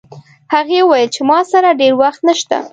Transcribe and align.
هغې 0.53 0.79
وویل 0.83 1.09
چې 1.15 1.21
ما 1.29 1.39
سره 1.51 1.77
ډېر 1.81 1.93
وخت 2.01 2.21
نشته 2.29 2.57